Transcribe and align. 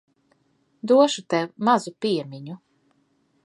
Došu 0.91 1.23
tev 1.35 1.53
mazu 1.69 1.95
piemiņu. 2.07 2.59